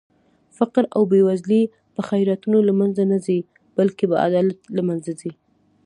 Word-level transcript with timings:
فقر 0.57 0.83
او 0.95 1.01
بې 1.11 1.21
وزلي 1.27 1.61
په 1.95 2.01
خيراتونو 2.09 2.57
لمنخه 2.67 3.03
نه 3.11 3.17
ځي 3.25 3.39
بلکې 3.77 4.05
په 4.11 4.15
عدالت 4.25 4.59
لمنځه 4.77 5.11
ځي 5.19 5.31